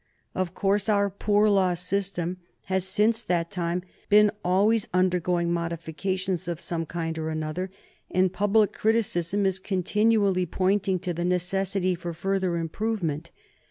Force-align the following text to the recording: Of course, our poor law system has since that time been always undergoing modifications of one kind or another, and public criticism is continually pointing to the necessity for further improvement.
Of 0.33 0.55
course, 0.55 0.89
our 0.89 1.11
poor 1.11 1.47
law 1.47 1.75
system 1.75 2.37
has 2.63 2.85
since 2.85 3.23
that 3.23 3.51
time 3.51 3.83
been 4.09 4.31
always 4.43 4.87
undergoing 4.95 5.53
modifications 5.53 6.47
of 6.47 6.59
one 6.71 6.87
kind 6.87 7.19
or 7.19 7.29
another, 7.29 7.69
and 8.09 8.33
public 8.33 8.73
criticism 8.73 9.45
is 9.45 9.59
continually 9.59 10.47
pointing 10.47 10.97
to 11.01 11.13
the 11.13 11.23
necessity 11.23 11.93
for 11.93 12.13
further 12.13 12.57
improvement. 12.57 13.29